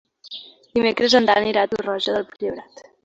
Dimecres 0.77 1.15
en 1.19 1.27
Dan 1.31 1.49
irà 1.51 1.67
a 1.69 1.71
Torroja 1.75 2.17
del 2.17 2.27
Priorat. 2.33 2.85